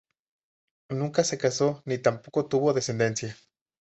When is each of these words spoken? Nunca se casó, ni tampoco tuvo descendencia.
Nunca 0.89 1.23
se 1.23 1.37
casó, 1.37 1.83
ni 1.85 1.99
tampoco 1.99 2.47
tuvo 2.47 2.73
descendencia. 2.73 3.37